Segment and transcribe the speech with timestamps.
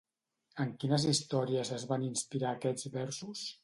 [0.65, 3.51] En quines històries es van inspirar aquests versos?